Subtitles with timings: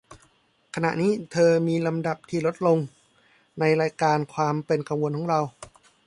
[0.75, 2.77] ขณะนี้เธอมีลำดับที่ลดลง
[3.59, 5.41] ในรายการความเป็นกังวลของเรา